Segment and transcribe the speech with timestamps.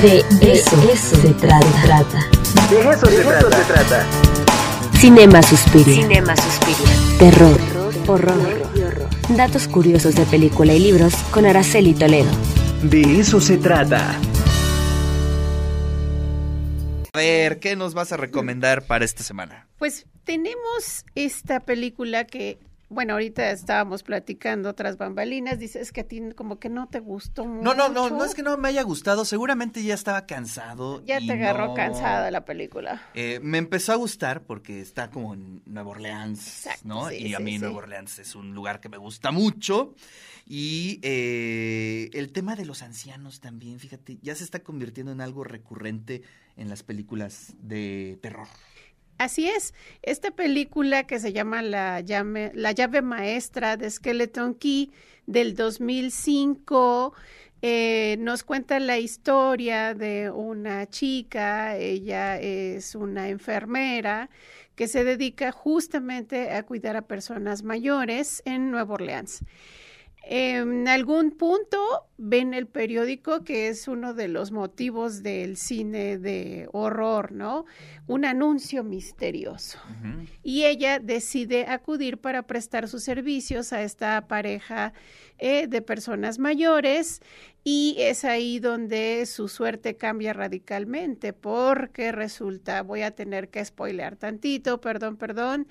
[0.00, 1.60] De eso, se trata.
[2.70, 4.06] De eso, se, trata.
[4.98, 5.94] Cinema Suspiria.
[5.94, 7.18] Cinema Suspiria.
[7.18, 7.60] Terror,
[8.06, 8.62] horror,
[9.36, 12.30] Datos curiosos de película y libros con Araceli Toledo.
[12.82, 14.18] De eso se trata.
[17.12, 19.68] A ver, ¿qué nos vas a recomendar para esta semana?
[19.76, 22.58] Pues tenemos esta película que,
[22.92, 27.44] bueno, ahorita estábamos platicando otras bambalinas, dices que a ti como que no te gustó
[27.44, 27.62] mucho.
[27.62, 31.04] No, no, no, no es que no me haya gustado, seguramente ya estaba cansado.
[31.04, 33.02] Ya te agarró no- cansada la película.
[33.14, 37.08] Eh, me empezó a gustar porque está como en Nueva Orleans, Exacto, ¿no?
[37.08, 37.58] sí, y a mí sí.
[37.58, 39.94] Nueva Orleans es un lugar que me gusta mucho.
[40.46, 45.44] Y eh, el tema de los ancianos también, fíjate, ya se está convirtiendo en algo
[45.44, 46.22] recurrente
[46.56, 48.48] en las películas de terror.
[49.22, 49.72] Así es,
[50.02, 54.90] esta película que se llama La llave, la llave maestra de Skeleton Key
[55.26, 57.14] del 2005
[57.62, 64.28] eh, nos cuenta la historia de una chica, ella es una enfermera
[64.74, 69.44] que se dedica justamente a cuidar a personas mayores en Nueva Orleans.
[70.24, 76.68] En algún punto ven el periódico, que es uno de los motivos del cine de
[76.72, 77.66] horror, ¿no?
[78.06, 79.78] Un anuncio misterioso.
[80.44, 84.92] Y ella decide acudir para prestar sus servicios a esta pareja
[85.38, 87.20] eh, de personas mayores
[87.64, 94.14] y es ahí donde su suerte cambia radicalmente porque resulta, voy a tener que spoilear
[94.16, 95.66] tantito, perdón, perdón,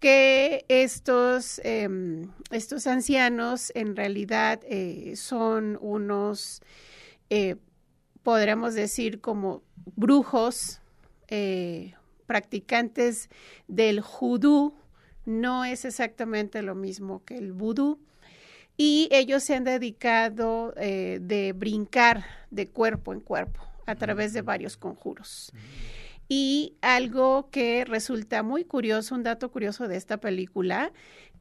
[0.00, 6.62] que estos, em, estos ancianos en realidad eh, son unos,
[7.28, 7.56] eh,
[8.22, 9.62] podríamos decir, como
[9.96, 10.80] brujos,
[11.28, 11.94] eh,
[12.26, 13.28] practicantes
[13.68, 14.74] del judú,
[15.26, 18.00] no es exactamente lo mismo que el vudú.
[18.76, 24.78] Y ellos se han dedicado de brincar de cuerpo en cuerpo a través de varios
[24.78, 25.52] conjuros.
[26.32, 30.92] Y algo que resulta muy curioso, un dato curioso de esta película,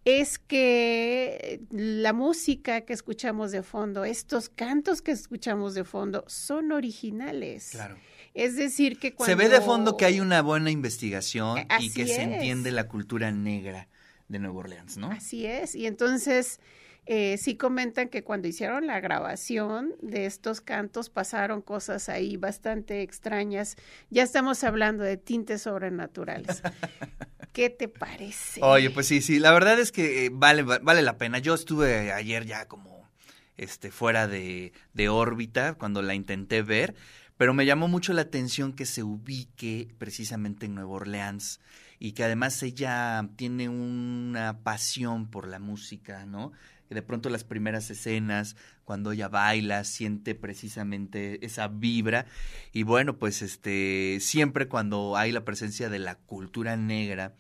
[0.04, 6.72] es que la música que escuchamos de fondo, estos cantos que escuchamos de fondo, son
[6.72, 7.70] originales.
[7.70, 7.98] Claro.
[8.34, 9.32] Es decir, que cuando...
[9.32, 12.88] Se ve de fondo que hay una buena investigación Eh, y que se entiende la
[12.88, 13.88] cultura negra
[14.28, 15.12] de Nueva Orleans, ¿no?
[15.12, 15.76] Así es.
[15.76, 16.60] Y entonces
[17.06, 23.02] eh, sí comentan que cuando hicieron la grabación de estos cantos pasaron cosas ahí bastante
[23.02, 23.78] extrañas.
[24.10, 26.62] Ya estamos hablando de tintes sobrenaturales.
[27.54, 28.62] ¿Qué te parece?
[28.64, 31.40] Oye, pues sí, sí, la verdad es que eh, vale, va- vale la pena.
[31.40, 33.10] Yo estuve ayer ya como
[33.58, 36.96] este fuera de, de órbita cuando la intenté ver,
[37.38, 41.60] pero me llamó mucho la atención que se ubique precisamente en Nueva Orleans
[42.00, 46.52] y que además ella tiene una pasión por la música, ¿no?
[46.88, 48.56] Que de pronto las primeras escenas,
[48.86, 52.26] cuando ella baila, siente precisamente esa vibra.
[52.74, 57.36] Y bueno, pues este, siempre cuando hay la presencia de la cultura negra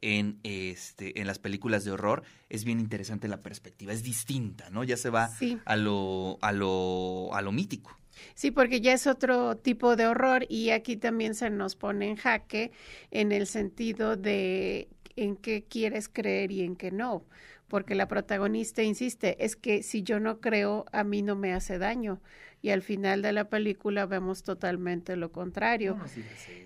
[0.00, 4.84] en este, en las películas de horror, es bien interesante la perspectiva, es distinta, ¿no?
[4.84, 5.58] Ya se va Sí.
[5.64, 7.96] a lo, a lo, a lo mítico.
[8.34, 12.16] Sí, porque ya es otro tipo de horror y aquí también se nos pone en
[12.16, 12.72] jaque
[13.10, 14.88] en el sentido de
[15.22, 17.24] en qué quieres creer y en qué no,
[17.68, 21.78] porque la protagonista insiste, es que si yo no creo, a mí no me hace
[21.78, 22.20] daño.
[22.60, 25.96] Y al final de la película vemos totalmente lo contrario.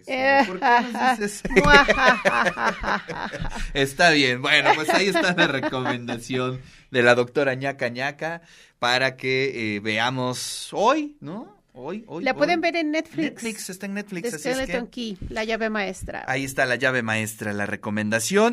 [0.06, 1.54] Eh, ¿Por qué nos dices eso?
[3.74, 8.40] Está bien, bueno, pues ahí está la recomendación de la doctora ñaca ñaca
[8.78, 11.61] para que eh, veamos hoy, ¿no?
[11.74, 12.22] Hoy, hoy.
[12.22, 12.62] La pueden hoy.
[12.62, 13.32] ver en Netflix.
[13.32, 16.24] Netflix está en Netflix, The así es que Skeleton Key, la llave maestra.
[16.28, 18.50] ahí está la llave maestra, la recomendación.